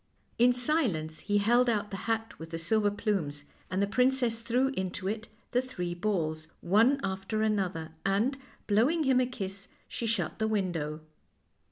In 0.39 0.51
silence 0.51 1.19
he 1.19 1.37
held 1.37 1.69
out 1.69 1.91
the 1.91 1.95
hat 2.09 2.39
with 2.39 2.49
the 2.49 2.57
silver 2.57 2.89
plumes, 2.89 3.45
and 3.69 3.83
the 3.83 3.85
princess 3.85 4.39
threw 4.39 4.69
into 4.69 5.07
it 5.07 5.29
the 5.51 5.61
three 5.61 5.93
balls, 5.93 6.47
one 6.59 6.99
after 7.03 7.43
another, 7.43 7.91
and, 8.03 8.35
blowing 8.65 9.03
him 9.03 9.19
a 9.21 9.27
kiss, 9.27 9.67
she 9.87 10.07
shut 10.07 10.39
the 10.39 10.47
window. 10.47 11.01